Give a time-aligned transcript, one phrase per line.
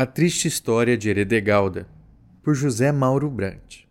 [0.00, 1.88] A Triste História de Heredegalda,
[2.44, 3.87] por José Mauro Brandt.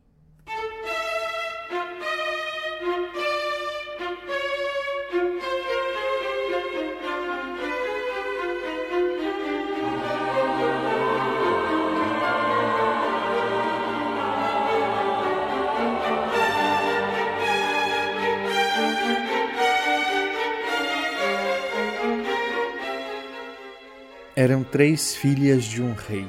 [24.77, 26.27] Três filhas de um rei.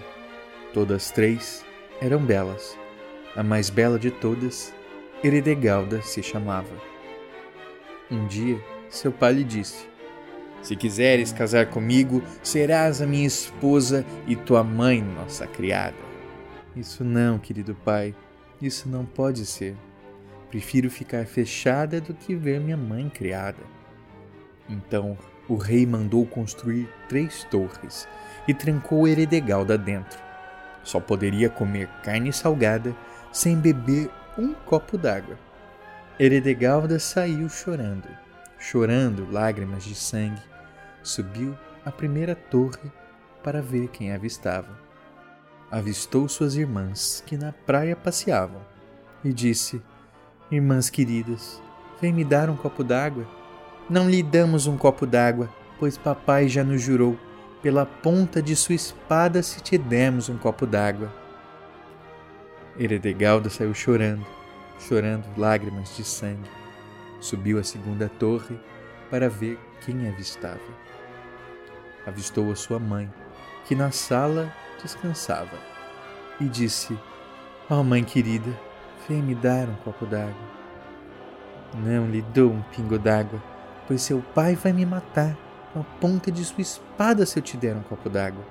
[0.73, 1.62] Todas três
[2.01, 2.79] eram belas.
[3.37, 4.73] A mais bela de todas,
[5.23, 6.74] Heredegalda, se chamava.
[8.11, 9.87] Um dia, seu pai lhe disse:
[10.62, 15.99] Se quiseres casar comigo, serás a minha esposa e tua mãe, nossa criada.
[16.74, 18.15] Isso não, querido pai,
[18.62, 19.77] isso não pode ser.
[20.49, 23.62] Prefiro ficar fechada do que ver minha mãe criada.
[24.66, 28.09] Então o rei mandou construir três torres
[28.48, 30.19] e trancou Heredegalda dentro.
[30.83, 32.97] Só poderia comer carne salgada
[33.30, 35.37] sem beber um copo d'água.
[36.18, 38.09] Heredegalda saiu chorando,
[38.59, 40.43] chorando lágrimas de sangue,
[41.02, 42.91] subiu à primeira torre
[43.45, 44.79] para ver quem avistava.
[45.71, 48.63] Avistou suas irmãs que na praia passeavam
[49.23, 49.82] e disse:
[50.51, 51.60] Irmãs queridas,
[52.01, 53.26] vem me dar um copo d'água.
[53.91, 57.19] Não lhe damos um copo d'água, pois papai já nos jurou,
[57.62, 61.12] pela ponta de sua espada, se te demos um copo d'água.
[62.78, 64.25] Heredegalda saiu chorando,
[64.78, 66.48] chorando lágrimas de sangue.
[67.20, 68.59] Subiu à segunda torre
[69.10, 70.60] para ver quem avistava.
[72.06, 73.12] Avistou a sua mãe,
[73.66, 75.59] que na sala descansava,
[76.41, 76.97] e disse:
[77.69, 78.50] Ó oh, mãe querida,
[79.09, 80.59] vem me dar um copo d'água.
[81.75, 83.42] Não lhe dou um pingo d'água,
[83.88, 85.36] pois seu pai vai me matar
[85.72, 88.44] com a ponta de sua espada se eu te der um copo d'água.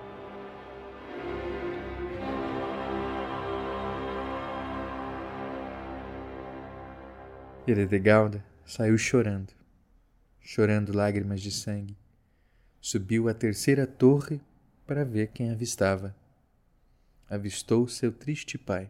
[7.68, 9.54] Heredegalda saiu chorando,
[10.40, 11.98] chorando lágrimas de sangue.
[12.80, 14.40] Subiu à terceira torre
[14.86, 16.16] para ver quem avistava.
[17.30, 18.90] Avistou seu triste pai,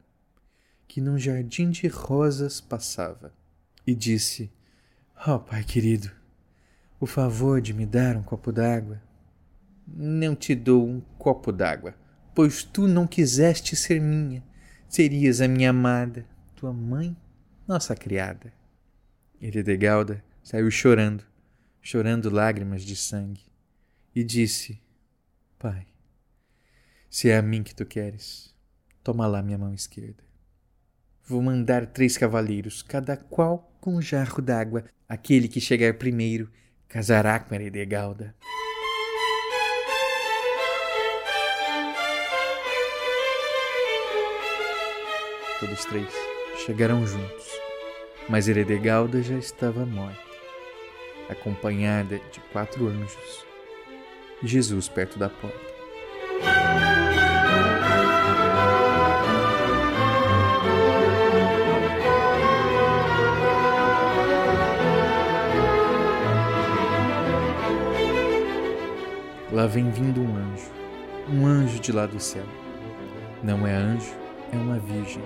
[0.87, 3.33] que num jardim de rosas passava,
[3.85, 4.51] e disse:
[5.25, 6.11] Ó oh, pai querido,
[6.99, 9.01] o favor de me dar um copo d'água?
[9.87, 11.95] Não te dou um copo d'água,
[12.35, 14.43] pois tu não quiseste ser minha.
[14.89, 16.25] Serias a minha amada,
[16.55, 17.15] tua mãe,
[17.67, 18.51] nossa criada.
[19.41, 21.23] Heredegalda saiu chorando,
[21.81, 23.45] chorando lágrimas de sangue,
[24.15, 24.81] e disse:
[25.59, 25.85] Pai,
[27.09, 28.53] se é a mim que tu queres,
[29.03, 30.23] toma lá minha mão esquerda.
[31.25, 34.85] Vou mandar três cavaleiros, cada qual com um jarro d'água.
[35.09, 36.49] Aquele que chegar primeiro
[36.87, 38.35] casará com Heredegalda.
[45.59, 46.13] Todos três
[46.65, 47.47] chegaram juntos,
[48.29, 50.19] mas Heredegalda já estava morta,
[51.29, 53.47] acompanhada de quatro anjos
[54.43, 55.66] Jesus perto da porta.
[69.57, 70.71] Lá vem vindo um anjo,
[71.27, 72.45] um anjo de lá do céu.
[73.43, 74.13] Não é anjo,
[74.53, 75.23] é uma virgem,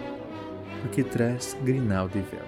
[0.81, 2.45] porque traz grinalda e véu.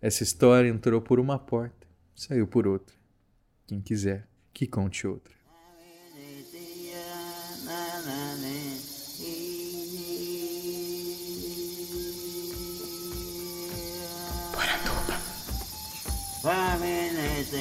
[0.00, 2.94] Essa história entrou por uma porta, saiu por outra.
[3.66, 5.34] Quem quiser, que conte outra.
[14.52, 15.18] Poranduba.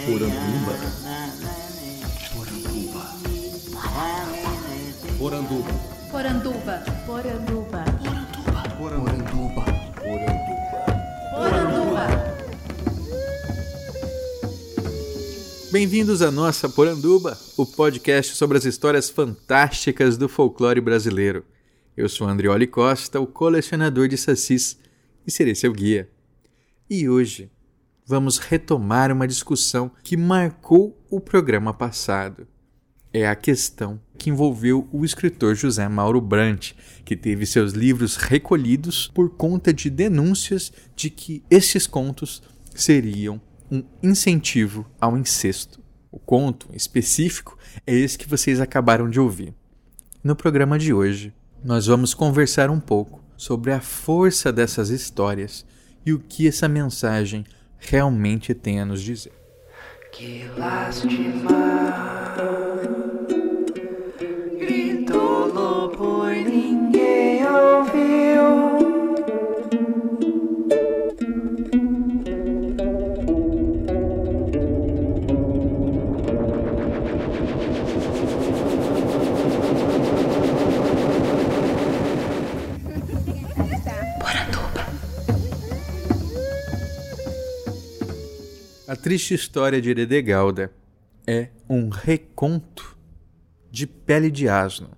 [0.05, 1.56] Poranduba.
[5.17, 5.71] Poranduba.
[6.11, 6.83] Poranduba.
[7.07, 7.83] Poranduba.
[8.77, 9.65] Poranduba.
[9.97, 10.45] Poranduba.
[11.31, 12.07] Poranduba.
[15.71, 21.43] Bem-vindos à nossa Poranduba, o podcast sobre as histórias fantásticas do folclore brasileiro.
[21.95, 24.77] Eu sou Andrioli Costa, o colecionador de sacis,
[25.25, 26.07] e serei seu guia.
[26.87, 27.49] E hoje
[28.05, 32.47] vamos retomar uma discussão que marcou o programa passado
[33.13, 36.75] é a questão que envolveu o escritor José Mauro Brandt,
[37.05, 42.41] que teve seus livros recolhidos por conta de denúncias de que esses contos
[42.75, 43.39] seriam
[43.71, 45.81] um incentivo ao incesto.
[46.11, 49.53] O conto específico é esse que vocês acabaram de ouvir.
[50.23, 51.33] No programa de hoje,
[51.63, 55.65] nós vamos conversar um pouco sobre a força dessas histórias
[56.05, 57.45] e o que essa mensagem
[57.77, 59.33] realmente tem a nos dizer.
[60.11, 62.37] Que lastimar
[88.95, 90.71] triste história de Eredegalda
[91.25, 92.97] é um reconto
[93.69, 94.91] de Pele de Asno.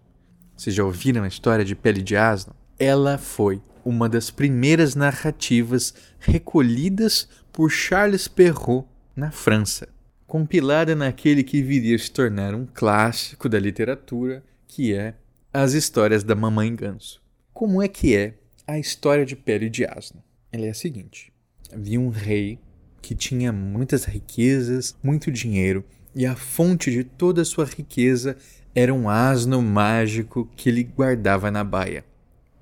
[0.56, 2.56] Vocês já ouviram a história de Pele de Asno?
[2.78, 9.90] Ela foi uma das primeiras narrativas recolhidas por Charles Perrault na França,
[10.28, 15.16] compilada naquele que viria a se tornar um clássico da literatura, que é
[15.52, 17.22] As Histórias da Mamãe Ganso.
[17.52, 18.36] Como é que é
[18.68, 20.24] a história de Pele de Asno?
[20.52, 21.34] Ela é a seguinte:
[21.74, 22.60] havia um rei
[23.02, 25.84] que tinha muitas riquezas, muito dinheiro,
[26.16, 28.36] e a fonte de toda a sua riqueza
[28.74, 32.04] era um asno mágico que ele guardava na baia.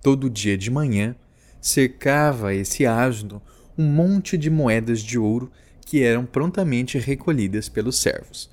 [0.01, 1.15] Todo dia de manhã,
[1.61, 3.41] cercava esse asno
[3.77, 5.51] um monte de moedas de ouro
[5.85, 8.49] que eram prontamente recolhidas pelos servos.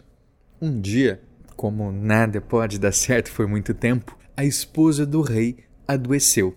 [0.61, 1.21] Um dia,
[1.57, 6.55] como nada pode dar certo por muito tempo, a esposa do rei adoeceu.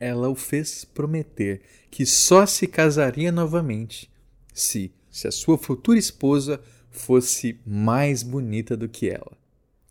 [0.00, 1.60] Ela o fez prometer
[1.90, 4.10] que só se casaria novamente
[4.60, 6.60] se, se a sua futura esposa
[6.90, 9.36] fosse mais bonita do que ela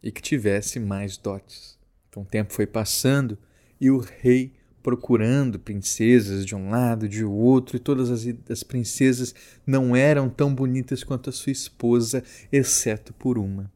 [0.01, 1.77] e que tivesse mais dotes.
[2.09, 3.37] Então o tempo foi passando
[3.79, 9.35] e o rei procurando princesas de um lado, de outro, e todas as, as princesas
[9.65, 13.69] não eram tão bonitas quanto a sua esposa, exceto por uma,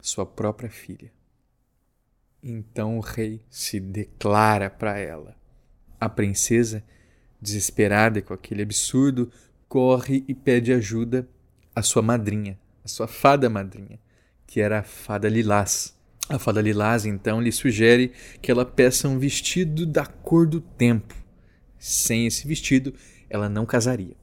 [0.00, 1.10] sua própria filha.
[2.40, 5.34] Então o rei se declara para ela.
[6.00, 6.84] A princesa,
[7.42, 9.32] desesperada com aquele absurdo,
[9.68, 11.28] corre e pede ajuda
[11.74, 13.98] à sua madrinha, à sua fada madrinha,
[14.46, 15.96] que era a fada Lilás.
[16.28, 21.14] A fada Lilás então lhe sugere que ela peça um vestido da cor do tempo.
[21.78, 22.92] Sem esse vestido,
[23.30, 24.16] ela não casaria.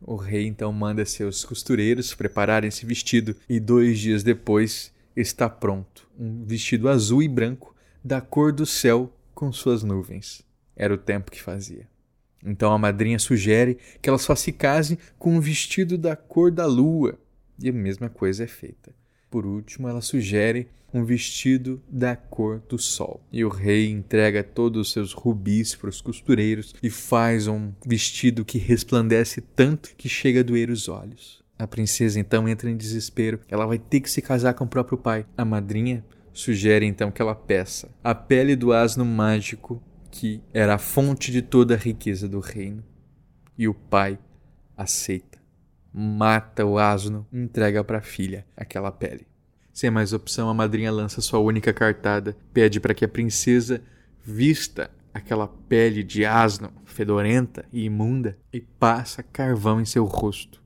[0.00, 6.08] O rei então manda seus costureiros prepararem esse vestido e dois dias depois está pronto
[6.18, 10.42] um vestido azul e branco da cor do céu com suas nuvens.
[10.76, 11.88] Era o tempo que fazia.
[12.44, 16.66] Então a madrinha sugere que ela só se case com um vestido da cor da
[16.66, 17.18] lua,
[17.62, 18.92] e a mesma coisa é feita.
[19.30, 23.20] Por último, ela sugere um vestido da cor do sol.
[23.32, 28.44] E o rei entrega todos os seus rubis para os costureiros e faz um vestido
[28.44, 31.40] que resplandece tanto que chega a doer os olhos.
[31.58, 33.38] A princesa então entra em desespero.
[33.48, 35.26] Ela vai ter que se casar com o próprio pai.
[35.36, 40.78] A madrinha sugere então que ela peça a pele do asno mágico que era a
[40.78, 42.82] fonte de toda a riqueza do reino.
[43.56, 44.18] E o pai
[44.76, 45.38] aceita,
[45.92, 49.26] mata o asno entrega para a filha aquela pele.
[49.72, 53.82] Sem mais opção, a madrinha lança sua única cartada, pede para que a princesa
[54.22, 60.60] vista aquela pele de asno fedorenta e imunda e passa carvão em seu rosto.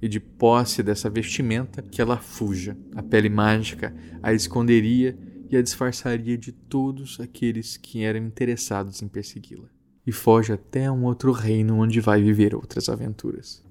[0.00, 2.76] E de posse dessa vestimenta, que ela fuja.
[2.94, 5.16] A pele mágica a esconderia
[5.50, 9.68] e a disfarçaria de todos aqueles que eram interessados em persegui-la.
[10.06, 13.62] E foge até um outro reino onde vai viver outras aventuras.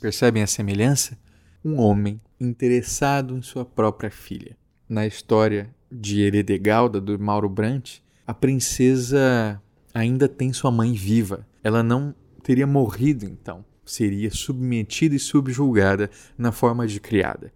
[0.00, 1.18] Percebem a semelhança?
[1.62, 4.56] Um homem interessado em sua própria filha.
[4.88, 9.60] Na história de Heredegalda, do Mauro Brandt, a princesa
[9.92, 11.46] ainda tem sua mãe viva.
[11.62, 17.52] Ela não teria morrido então seria submetida e subjulgada na forma de criada.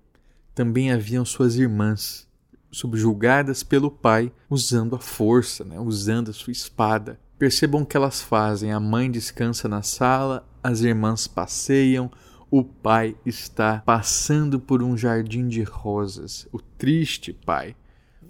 [0.55, 2.29] Também haviam suas irmãs,
[2.71, 5.79] subjugadas pelo pai, usando a força, né?
[5.79, 7.19] usando a sua espada.
[7.39, 12.11] Percebam o que elas fazem: a mãe descansa na sala, as irmãs passeiam,
[12.51, 16.49] o pai está passando por um jardim de rosas.
[16.53, 17.77] O triste pai.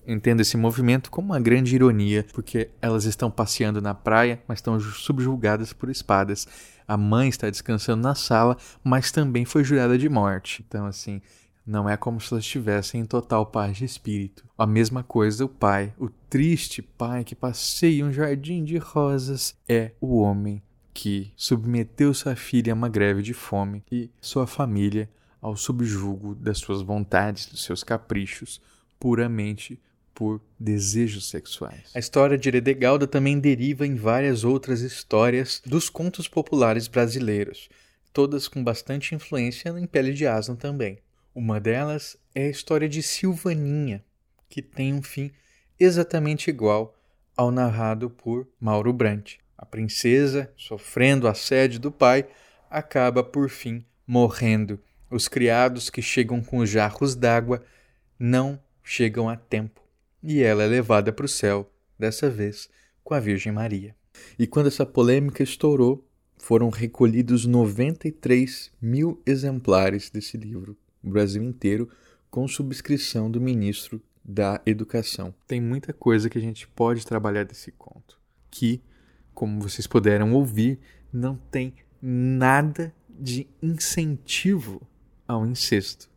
[0.06, 4.78] Entendo esse movimento como uma grande ironia, porque elas estão passeando na praia, mas estão
[4.78, 6.46] subjugadas por espadas
[6.86, 10.64] a mãe está descansando na sala, mas também foi jurada de morte.
[10.66, 11.20] Então, assim,
[11.66, 14.44] não é como se elas estivessem em total paz de espírito.
[14.56, 19.92] A mesma coisa o pai, o triste pai que passeia um jardim de rosas, é
[20.00, 20.62] o homem
[20.92, 25.10] que submeteu sua filha a uma greve de fome e sua família
[25.40, 28.60] ao subjugo das suas vontades, dos seus caprichos,
[28.98, 29.80] puramente
[30.14, 31.90] por desejos sexuais.
[31.94, 37.68] A história de Heredegalda também deriva em várias outras histórias dos contos populares brasileiros,
[38.12, 40.98] todas com bastante influência em Pele de Asno também.
[41.34, 44.04] Uma delas é a história de Silvaninha,
[44.48, 45.32] que tem um fim
[45.78, 46.96] exatamente igual
[47.36, 49.40] ao narrado por Mauro Brandt.
[49.58, 52.26] A princesa, sofrendo assédio do pai,
[52.70, 54.78] acaba por fim morrendo.
[55.10, 57.64] Os criados que chegam com os jarros d'água
[58.18, 59.83] não chegam a tempo
[60.24, 62.70] e ela é levada para o céu, dessa vez
[63.04, 63.94] com a Virgem Maria.
[64.38, 71.90] E quando essa polêmica estourou, foram recolhidos 93 mil exemplares desse livro, no Brasil inteiro,
[72.30, 75.34] com subscrição do ministro da Educação.
[75.46, 78.18] Tem muita coisa que a gente pode trabalhar desse conto.
[78.50, 78.80] que,
[79.34, 80.78] como vocês puderam ouvir,
[81.12, 84.80] não tem nada de incentivo
[85.26, 86.08] ao incesto,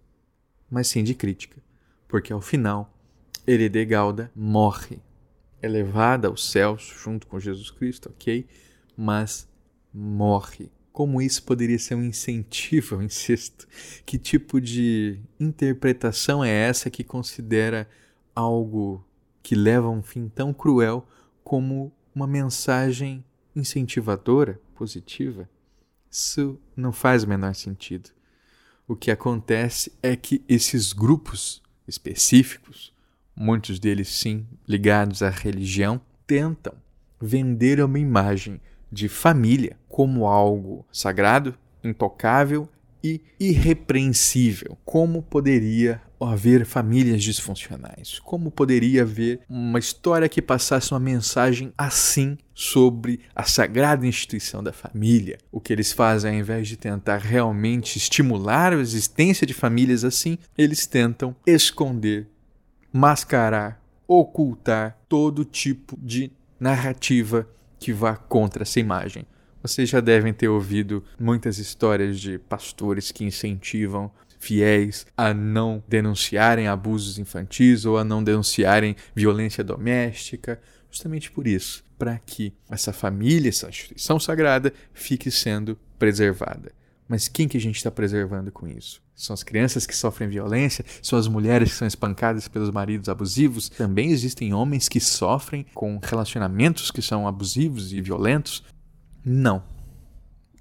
[0.69, 1.57] mas sim de crítica,
[2.07, 2.96] porque ao final
[3.47, 4.99] Eredegalda morre,
[5.61, 8.45] é levada aos céus junto com Jesus Cristo, ok?
[8.95, 9.47] Mas
[9.93, 10.69] morre.
[10.91, 13.67] Como isso poderia ser um incentivo ao incesto?
[14.05, 17.87] Que tipo de interpretação é essa que considera
[18.35, 19.05] algo
[19.41, 21.07] que leva a um fim tão cruel
[21.43, 23.23] como uma mensagem
[23.55, 25.49] incentivadora, positiva?
[26.11, 28.09] Isso não faz o menor sentido.
[28.87, 32.93] O que acontece é que esses grupos específicos,
[33.37, 36.73] muitos deles sim ligados à religião, tentam
[37.21, 38.59] vender uma imagem
[38.91, 42.67] de família como algo sagrado, intocável
[43.03, 44.77] e irrepreensível.
[44.83, 48.19] Como poderia haver famílias disfuncionais?
[48.19, 54.73] Como poderia haver uma história que passasse uma mensagem assim sobre a sagrada instituição da
[54.73, 55.37] família?
[55.51, 60.37] O que eles fazem, ao invés de tentar realmente estimular a existência de famílias assim,
[60.57, 62.27] eles tentam esconder,
[62.91, 67.47] mascarar, ocultar todo tipo de narrativa
[67.79, 69.25] que vá contra essa imagem.
[69.61, 76.67] Vocês já devem ter ouvido muitas histórias de pastores que incentivam fiéis a não denunciarem
[76.67, 83.49] abusos infantis ou a não denunciarem violência doméstica, justamente por isso, para que essa família,
[83.49, 86.71] essa instituição sagrada, fique sendo preservada.
[87.07, 89.01] Mas quem que a gente está preservando com isso?
[89.15, 90.85] São as crianças que sofrem violência?
[91.01, 93.69] São as mulheres que são espancadas pelos maridos abusivos?
[93.69, 98.63] Também existem homens que sofrem com relacionamentos que são abusivos e violentos?
[99.25, 99.63] Não.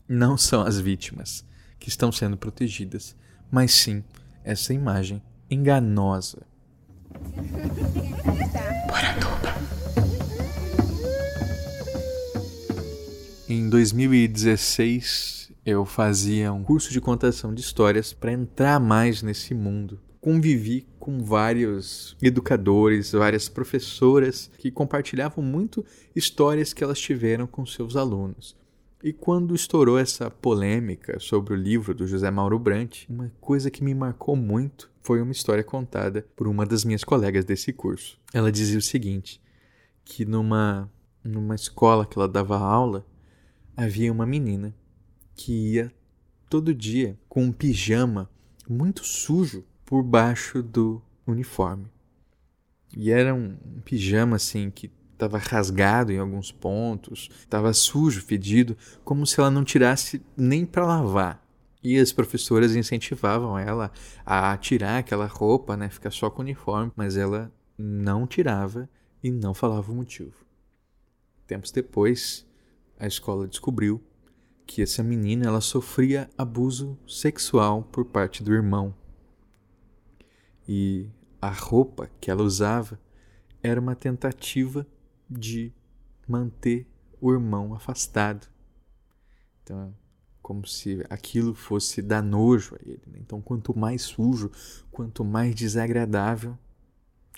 [0.08, 1.44] Não são as vítimas
[1.78, 3.16] que estão sendo protegidas,
[3.50, 4.04] mas sim
[4.44, 6.46] essa imagem enganosa.
[13.48, 15.35] Em 2016,
[15.66, 19.98] eu fazia um curso de contação de histórias para entrar mais nesse mundo.
[20.20, 27.96] Convivi com vários educadores, várias professoras que compartilhavam muito histórias que elas tiveram com seus
[27.96, 28.56] alunos.
[29.02, 33.82] E quando estourou essa polêmica sobre o livro do José Mauro Brandt, uma coisa que
[33.82, 38.18] me marcou muito foi uma história contada por uma das minhas colegas desse curso.
[38.32, 39.40] Ela dizia o seguinte:
[40.04, 40.88] que numa,
[41.24, 43.04] numa escola que ela dava aula,
[43.76, 44.72] havia uma menina
[45.36, 45.92] que ia
[46.48, 48.30] todo dia com um pijama
[48.68, 51.86] muito sujo por baixo do uniforme.
[52.96, 58.76] E era um, um pijama assim que estava rasgado em alguns pontos, estava sujo, fedido,
[59.04, 61.44] como se ela não tirasse nem para lavar.
[61.82, 63.92] E as professoras incentivavam ela
[64.24, 68.88] a tirar aquela roupa, né, ficar só com o uniforme, mas ela não tirava
[69.22, 70.34] e não falava o motivo.
[71.46, 72.46] Tempos depois,
[72.98, 74.02] a escola descobriu
[74.66, 78.94] que essa menina ela sofria abuso sexual por parte do irmão.
[80.68, 81.08] E
[81.40, 83.00] a roupa que ela usava
[83.62, 84.86] era uma tentativa
[85.30, 85.72] de
[86.26, 86.86] manter
[87.20, 88.48] o irmão afastado.
[89.62, 89.94] Então,
[90.42, 93.02] como se aquilo fosse dar nojo a ele.
[93.06, 93.18] Né?
[93.20, 94.50] Então, quanto mais sujo,
[94.90, 96.58] quanto mais desagradável,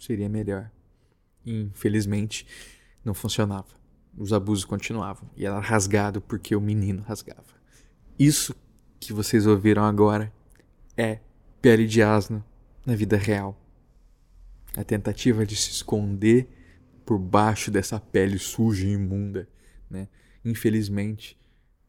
[0.01, 0.71] seria melhor.
[1.45, 2.47] E, infelizmente,
[3.05, 3.78] não funcionava
[4.19, 7.57] os abusos continuavam e era rasgado porque o menino rasgava.
[8.19, 8.55] Isso
[8.99, 10.33] que vocês ouviram agora
[10.97, 11.21] é
[11.63, 12.45] pele de asno
[12.85, 13.57] na vida real.
[14.77, 16.49] A tentativa de se esconder
[17.07, 19.49] por baixo dessa pele suja e imunda.
[19.89, 20.09] Né?
[20.45, 21.39] Infelizmente,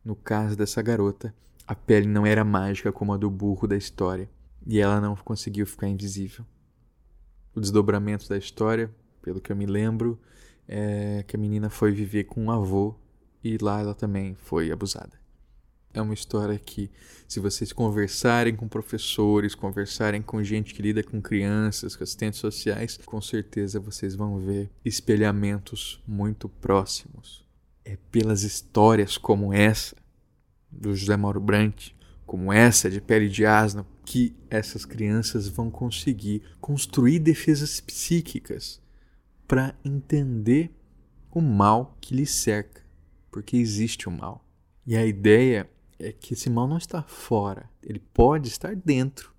[0.05, 1.33] no caso dessa garota,
[1.67, 4.29] a pele não era mágica como a do burro da história
[4.65, 6.45] e ela não conseguiu ficar invisível.
[7.55, 10.19] O desdobramento da história, pelo que eu me lembro,
[10.71, 12.93] é que a menina foi viver com um avô
[13.43, 15.17] e lá ela também foi abusada.
[15.91, 16.91] É uma história que,
[17.27, 22.99] se vocês conversarem com professores, conversarem com gente que lida com crianças, com assistentes sociais,
[23.03, 27.43] com certeza vocês vão ver espelhamentos muito próximos.
[27.83, 29.95] É pelas histórias como essa
[30.71, 31.95] do José Mauro Brandt,
[32.27, 38.79] como essa de Pele de Asno, que essas crianças vão conseguir construir defesas psíquicas
[39.49, 40.71] para entender
[41.31, 42.83] o mal que lhe cerca,
[43.31, 44.45] porque existe o mal.
[44.85, 49.33] E a ideia é que esse mal não está fora, ele pode estar dentro,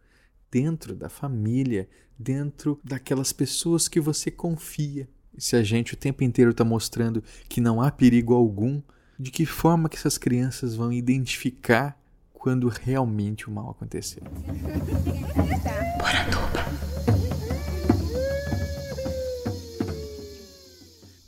[0.51, 1.89] dentro da família,
[2.19, 5.09] dentro daquelas pessoas que você confia.
[5.33, 8.83] E se a gente o tempo inteiro está mostrando que não há perigo algum,
[9.17, 11.97] de que forma que essas crianças vão identificar
[12.33, 14.25] quando realmente o mal aconteceu?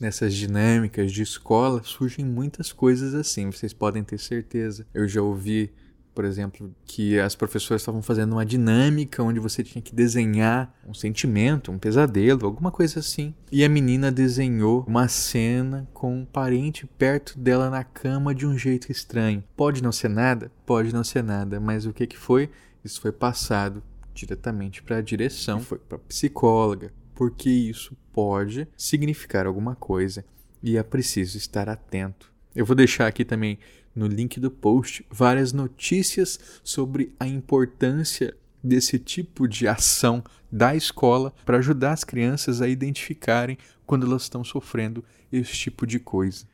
[0.03, 4.85] Nessas dinâmicas de escola surgem muitas coisas assim, vocês podem ter certeza.
[4.93, 5.73] Eu já ouvi,
[6.13, 10.93] por exemplo, que as professoras estavam fazendo uma dinâmica onde você tinha que desenhar um
[10.93, 13.33] sentimento, um pesadelo, alguma coisa assim.
[13.51, 18.59] E a menina desenhou uma cena com um parente perto dela na cama de um
[18.59, 19.45] jeito estranho.
[19.57, 20.51] Pode não ser nada?
[20.67, 22.51] Pode não ser nada, mas o que que foi?
[22.85, 23.81] Isso foi passado
[24.13, 30.25] diretamente para a direção, foi para psicóloga, porque isso pode significar alguma coisa
[30.63, 32.33] e é preciso estar atento.
[32.55, 33.59] Eu vou deixar aqui também
[33.95, 41.35] no link do post várias notícias sobre a importância desse tipo de ação da escola
[41.45, 46.47] para ajudar as crianças a identificarem quando elas estão sofrendo esse tipo de coisa.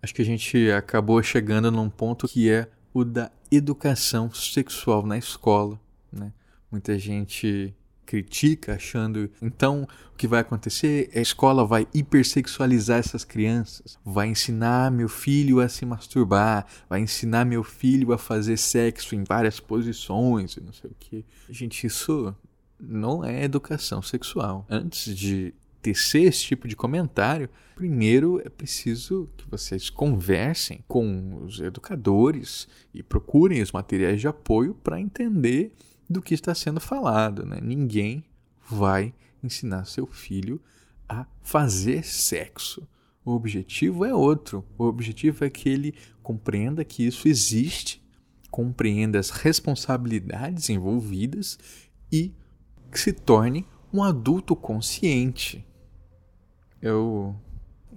[0.00, 5.18] Acho que a gente acabou chegando num ponto que é o da educação sexual na
[5.18, 5.80] escola.
[6.10, 6.32] Né?
[6.70, 13.24] Muita gente critica achando então o que vai acontecer é a escola vai hipersexualizar essas
[13.24, 19.14] crianças, vai ensinar meu filho a se masturbar, vai ensinar meu filho a fazer sexo
[19.14, 21.24] em várias posições e não sei o que.
[21.48, 22.34] Gente, isso
[22.78, 24.66] não é educação sexual.
[24.68, 31.60] Antes de tecer esse tipo de comentário, primeiro é preciso que vocês conversem com os
[31.60, 35.72] educadores e procurem os materiais de apoio para entender
[36.08, 37.44] do que está sendo falado.
[37.44, 37.58] Né?
[37.62, 38.24] Ninguém
[38.68, 40.60] vai ensinar seu filho
[41.08, 42.86] a fazer sexo.
[43.24, 44.64] O objetivo é outro.
[44.76, 48.02] O objetivo é que ele compreenda que isso existe,
[48.50, 51.58] compreenda as responsabilidades envolvidas
[52.10, 52.32] e
[52.92, 55.64] se torne um adulto consciente.
[56.80, 57.36] Eu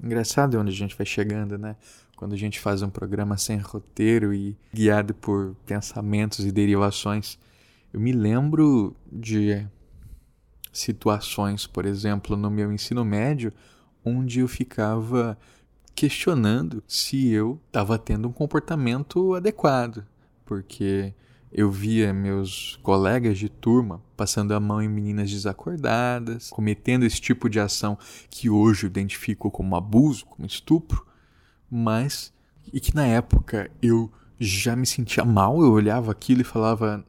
[0.04, 1.76] engraçado onde a gente vai chegando, né?
[2.16, 7.38] Quando a gente faz um programa sem roteiro e guiado por pensamentos e derivações
[7.96, 9.66] eu me lembro de
[10.70, 13.54] situações, por exemplo, no meu ensino médio,
[14.04, 15.38] onde eu ficava
[15.96, 20.06] questionando se eu estava tendo um comportamento adequado,
[20.44, 21.14] porque
[21.50, 27.50] eu via meus colegas de turma passando a mão em meninas desacordadas, cometendo esse tipo
[27.50, 27.98] de ação
[28.30, 31.08] que hoje eu identifico como abuso, como estupro,
[31.72, 32.34] mas
[32.74, 37.06] e que na época eu já me sentia mal, eu olhava aquilo e falava: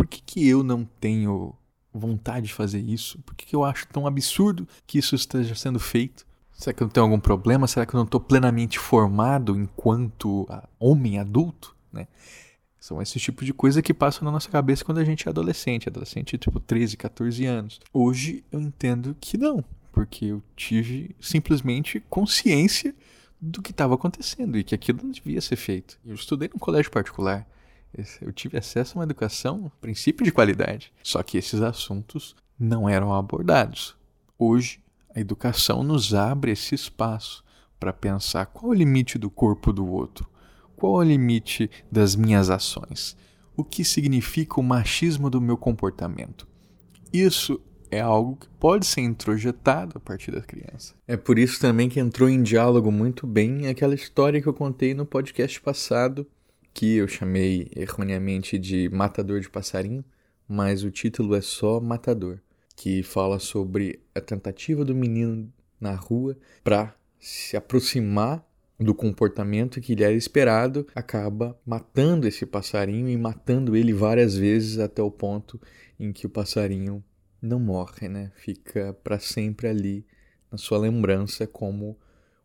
[0.00, 1.54] por que, que eu não tenho
[1.92, 3.18] vontade de fazer isso?
[3.18, 6.26] Por que, que eu acho tão absurdo que isso esteja sendo feito?
[6.52, 7.66] Será que eu tenho algum problema?
[7.66, 11.76] Será que eu não estou plenamente formado enquanto homem adulto?
[11.92, 12.08] Né?
[12.78, 15.86] São esses tipos de coisa que passam na nossa cabeça quando a gente é adolescente,
[15.86, 17.78] adolescente tipo 13, 14 anos.
[17.92, 22.94] Hoje eu entendo que não, porque eu tive simplesmente consciência
[23.38, 25.98] do que estava acontecendo e que aquilo não devia ser feito.
[26.06, 27.46] Eu estudei num colégio particular.
[28.20, 30.92] Eu tive acesso a uma educação, princípio de qualidade.
[31.02, 33.96] Só que esses assuntos não eram abordados.
[34.38, 34.80] Hoje,
[35.14, 37.44] a educação nos abre esse espaço
[37.78, 40.28] para pensar qual é o limite do corpo do outro,
[40.76, 43.16] qual é o limite das minhas ações,
[43.56, 46.46] o que significa o machismo do meu comportamento.
[47.12, 50.94] Isso é algo que pode ser introjetado a partir da criança.
[51.08, 54.94] É por isso também que entrou em diálogo muito bem aquela história que eu contei
[54.94, 56.26] no podcast passado
[56.72, 60.04] que eu chamei erroneamente de Matador de Passarinho,
[60.48, 62.38] mas o título é só Matador,
[62.76, 68.44] que fala sobre a tentativa do menino na rua para se aproximar
[68.78, 74.78] do comportamento que lhe era esperado, acaba matando esse passarinho e matando ele várias vezes
[74.78, 75.60] até o ponto
[75.98, 77.04] em que o passarinho
[77.42, 78.32] não morre, né?
[78.36, 80.06] Fica para sempre ali
[80.50, 81.98] na sua lembrança como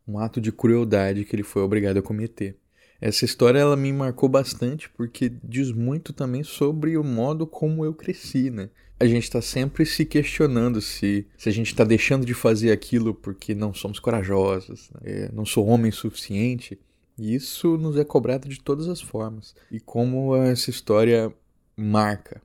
[0.05, 2.57] um ato de crueldade que ele foi obrigado a cometer.
[2.99, 7.93] Essa história ela me marcou bastante porque diz muito também sobre o modo como eu
[7.93, 8.69] cresci, né?
[8.99, 13.13] A gente está sempre se questionando se, se a gente está deixando de fazer aquilo
[13.13, 14.99] porque não somos corajosos, né?
[15.03, 16.79] É, não sou homem suficiente.
[17.17, 19.55] E isso nos é cobrado de todas as formas.
[19.71, 21.33] E como essa história
[21.75, 22.41] marca.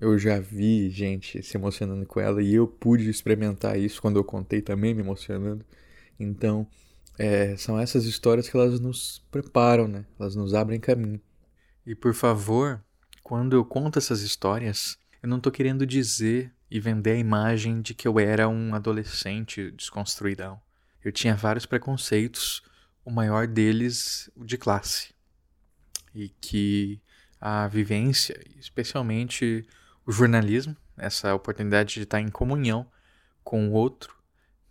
[0.00, 4.24] Eu já vi gente se emocionando com ela e eu pude experimentar isso quando eu
[4.24, 5.64] contei também me emocionando.
[6.18, 6.66] Então,
[7.22, 10.06] é, são essas histórias que elas nos preparam, né?
[10.18, 11.20] Elas nos abrem caminho.
[11.84, 12.82] E por favor,
[13.22, 17.92] quando eu conto essas histórias, eu não estou querendo dizer e vender a imagem de
[17.92, 20.58] que eu era um adolescente desconstruidão.
[21.04, 22.62] Eu tinha vários preconceitos,
[23.04, 25.12] o maior deles o de classe.
[26.14, 27.02] E que
[27.38, 29.62] a vivência, especialmente
[30.06, 32.90] o jornalismo, essa oportunidade de estar em comunhão
[33.44, 34.16] com o outro,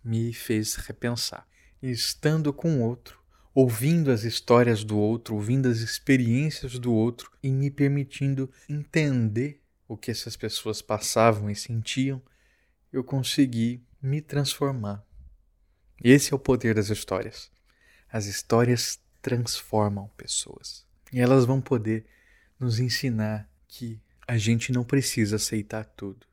[0.02, 1.48] me fez repensar
[1.82, 3.18] estando com o outro,
[3.54, 9.96] ouvindo as histórias do outro, ouvindo as experiências do outro e me permitindo entender o
[9.96, 12.22] que essas pessoas passavam e sentiam,
[12.92, 15.04] eu consegui me transformar.
[16.02, 17.50] Esse é o poder das histórias.
[18.10, 20.86] As histórias transformam pessoas.
[21.12, 22.06] E elas vão poder
[22.58, 26.26] nos ensinar que a gente não precisa aceitar tudo.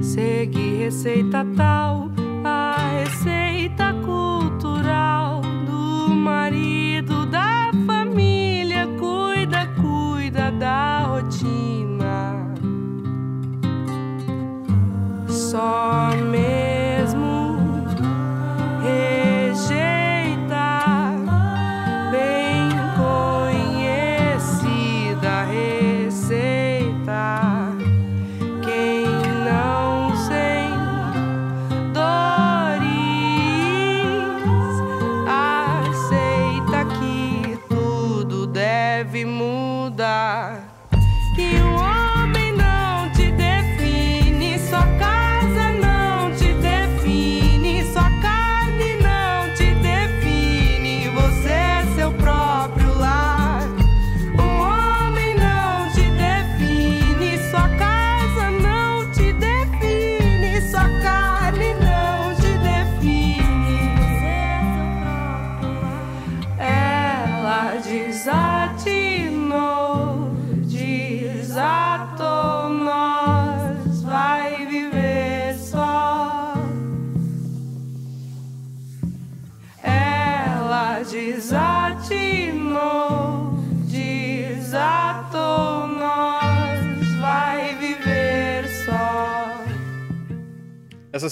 [0.00, 2.11] Segue receita tal,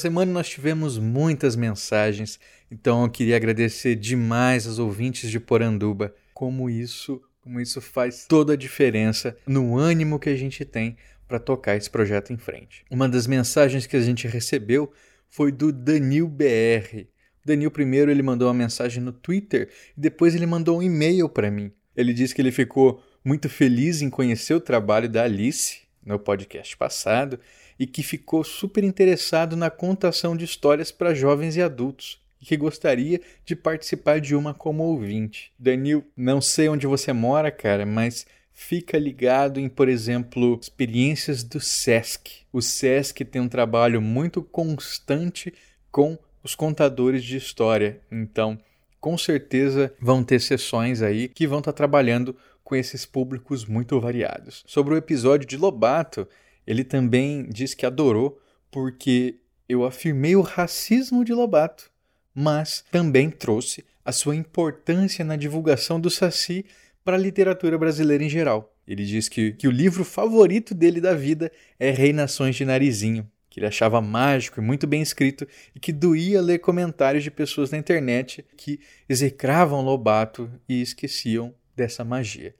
[0.00, 6.70] semana nós tivemos muitas mensagens, então eu queria agradecer demais aos ouvintes de Poranduba, como
[6.70, 10.96] isso, como isso faz toda a diferença no ânimo que a gente tem
[11.28, 12.84] para tocar esse projeto em frente.
[12.90, 14.90] Uma das mensagens que a gente recebeu
[15.28, 17.06] foi do Danil BR.
[17.44, 21.50] Danil primeiro ele mandou uma mensagem no Twitter e depois ele mandou um e-mail para
[21.50, 21.70] mim.
[21.94, 26.76] Ele disse que ele ficou muito feliz em conhecer o trabalho da Alice no podcast
[26.76, 27.38] passado
[27.80, 32.54] e que ficou super interessado na contação de histórias para jovens e adultos e que
[32.54, 35.50] gostaria de participar de uma como ouvinte.
[35.58, 41.58] Danil, não sei onde você mora, cara, mas fica ligado em, por exemplo, experiências do
[41.58, 42.42] SESC.
[42.52, 45.50] O SESC tem um trabalho muito constante
[45.90, 47.98] com os contadores de história.
[48.12, 48.58] Então,
[49.00, 54.64] com certeza vão ter sessões aí que vão estar trabalhando com esses públicos muito variados.
[54.66, 56.28] Sobre o episódio de Lobato,
[56.70, 61.90] ele também diz que adorou porque eu afirmei o racismo de Lobato,
[62.32, 66.64] mas também trouxe a sua importância na divulgação do Saci
[67.04, 68.72] para a literatura brasileira em geral.
[68.86, 73.58] Ele diz que, que o livro favorito dele da vida é Reinações de Narizinho, que
[73.58, 77.78] ele achava mágico e muito bem escrito e que doía ler comentários de pessoas na
[77.78, 78.78] internet que
[79.08, 82.54] execravam Lobato e esqueciam dessa magia.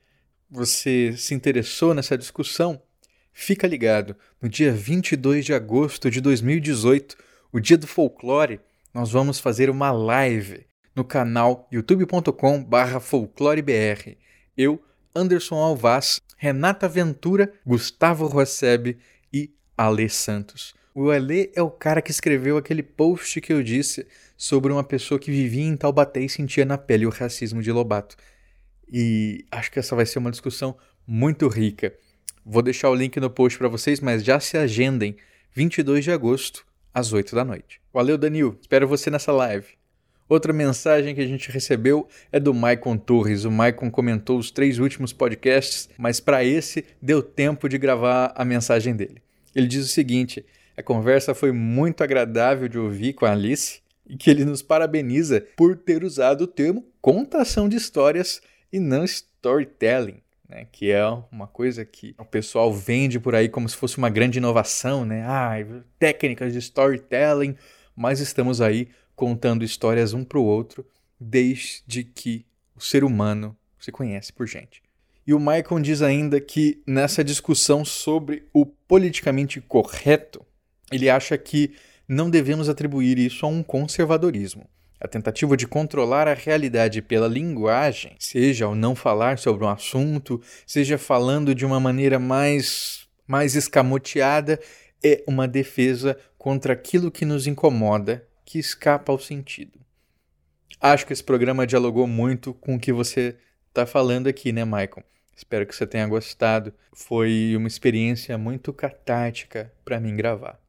[0.50, 2.82] Você se interessou nessa discussão?
[3.32, 7.16] Fica ligado, no dia 22 de agosto de 2018,
[7.52, 8.60] o dia do folclore,
[8.92, 14.16] nós vamos fazer uma live no canal youtube.com/folclorebr.
[14.56, 14.82] Eu,
[15.14, 18.98] Anderson Alvaz, Renata Ventura, Gustavo Rosseb
[19.32, 20.74] e Ale Santos.
[20.94, 25.20] O Ale é o cara que escreveu aquele post que eu disse sobre uma pessoa
[25.20, 28.16] que vivia em Taubaté e sentia na pele o racismo de Lobato.
[28.92, 31.94] E acho que essa vai ser uma discussão muito rica.
[32.44, 35.16] Vou deixar o link no post para vocês, mas já se agendem
[35.52, 37.80] 22 de agosto, às 8 da noite.
[37.92, 38.58] Valeu, Danil.
[38.60, 39.66] Espero você nessa live.
[40.28, 43.44] Outra mensagem que a gente recebeu é do Maicon Torres.
[43.44, 48.44] O Maicon comentou os três últimos podcasts, mas para esse deu tempo de gravar a
[48.44, 49.20] mensagem dele.
[49.54, 50.44] Ele diz o seguinte:
[50.76, 55.44] a conversa foi muito agradável de ouvir com a Alice e que ele nos parabeniza
[55.56, 58.40] por ter usado o termo contação de histórias
[58.72, 60.22] e não storytelling.
[60.50, 64.10] Né, que é uma coisa que o pessoal vende por aí como se fosse uma
[64.10, 65.24] grande inovação, né?
[65.24, 65.52] Ah,
[65.96, 67.54] técnicas de storytelling,
[67.94, 70.84] mas estamos aí contando histórias um para o outro
[71.20, 74.82] desde que o ser humano se conhece por gente.
[75.24, 80.44] E o Michael diz ainda que nessa discussão sobre o politicamente correto,
[80.90, 81.76] ele acha que
[82.08, 84.68] não devemos atribuir isso a um conservadorismo.
[85.00, 90.42] A tentativa de controlar a realidade pela linguagem, seja ao não falar sobre um assunto,
[90.66, 94.60] seja falando de uma maneira mais, mais escamoteada,
[95.02, 99.80] é uma defesa contra aquilo que nos incomoda, que escapa ao sentido.
[100.78, 103.36] Acho que esse programa dialogou muito com o que você
[103.68, 105.04] está falando aqui, né, Michael?
[105.34, 106.74] Espero que você tenha gostado.
[106.92, 110.60] Foi uma experiência muito catártica para mim gravar.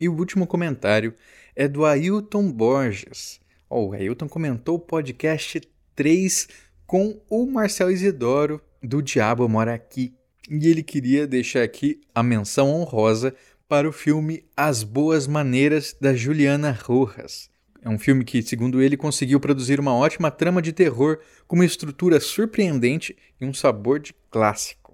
[0.00, 1.14] E o último comentário
[1.54, 3.40] é do Ailton Borges.
[3.68, 5.60] Oh, o Ailton comentou o podcast
[5.96, 6.48] 3
[6.86, 10.14] com o Marcel Isidoro do Diabo Mora Aqui.
[10.48, 13.34] E ele queria deixar aqui a menção honrosa
[13.68, 17.50] para o filme As Boas Maneiras da Juliana Rojas.
[17.82, 21.64] É um filme que, segundo ele, conseguiu produzir uma ótima trama de terror com uma
[21.64, 24.85] estrutura surpreendente e um sabor de clássico.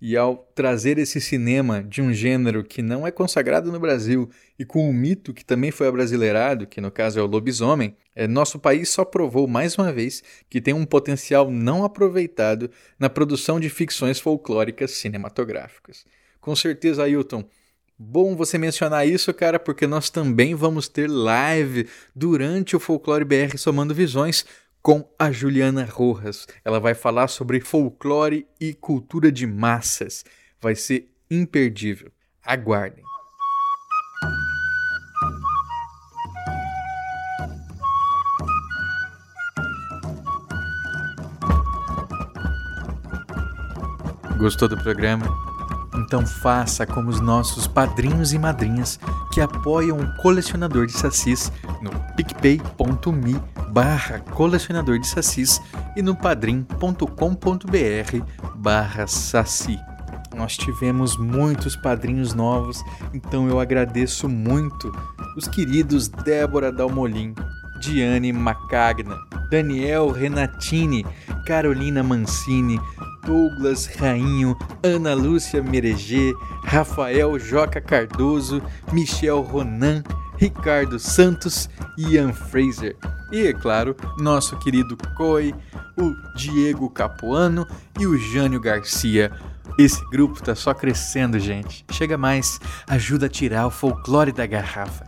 [0.00, 4.28] E ao trazer esse cinema de um gênero que não é consagrado no Brasil
[4.58, 8.26] e com um mito que também foi abrasileirado, que no caso é o lobisomem, é,
[8.26, 13.58] nosso país só provou mais uma vez que tem um potencial não aproveitado na produção
[13.58, 16.04] de ficções folclóricas cinematográficas.
[16.40, 17.44] Com certeza, Ailton,
[17.98, 23.56] Bom você mencionar isso, cara, porque nós também vamos ter live durante o Folclore BR
[23.56, 24.44] Somando Visões
[24.86, 26.46] com a Juliana Rojas.
[26.64, 30.24] Ela vai falar sobre folclore e cultura de massas.
[30.60, 32.12] Vai ser imperdível.
[32.40, 33.02] Aguardem.
[44.38, 45.26] Gostou do programa?
[45.96, 49.00] Então faça como os nossos padrinhos e madrinhas
[49.34, 51.50] que apoiam o colecionador de sacis
[51.82, 55.60] no picpay.me barra colecionador de sacis
[55.96, 57.06] e no padrim.com.br
[58.56, 59.78] barra saci.
[60.34, 64.92] Nós tivemos muitos padrinhos novos, então eu agradeço muito
[65.36, 67.34] os queridos Débora Dalmolin,
[67.80, 69.16] Diane Macagna,
[69.50, 71.06] Daniel Renatini,
[71.46, 72.78] Carolina Mancini,
[73.24, 80.02] Douglas Rainho, Ana Lúcia Mereger, Rafael Joca Cardoso, Michel Ronan,
[80.36, 82.96] Ricardo Santos Ian Fraser.
[83.32, 85.54] E, é claro, nosso querido Coi,
[85.96, 87.66] o Diego Capuano
[87.98, 89.32] e o Jânio Garcia.
[89.78, 91.84] Esse grupo tá só crescendo, gente.
[91.90, 95.04] Chega mais, ajuda a tirar o folclore da garrafa.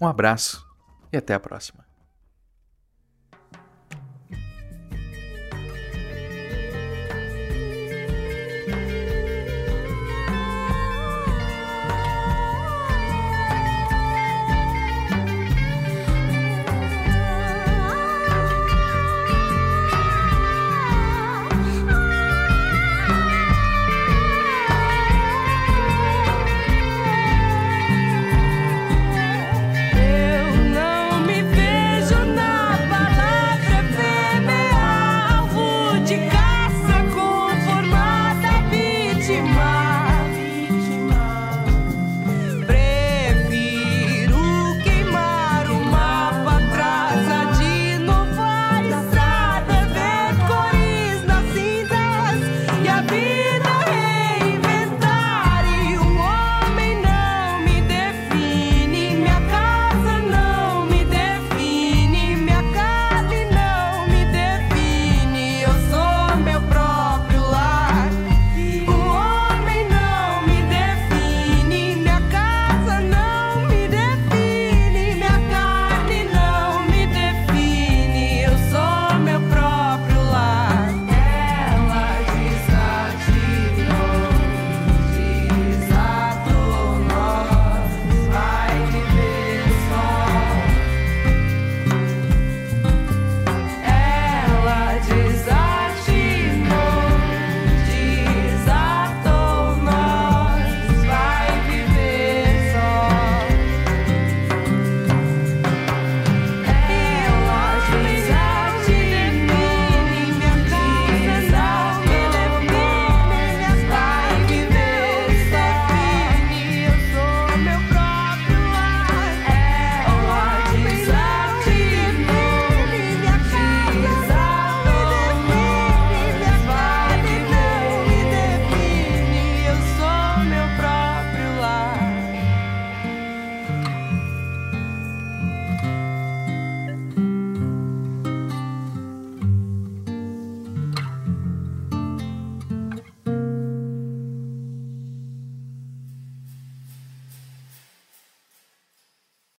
[0.00, 0.64] Um abraço
[1.12, 1.81] e até a próxima.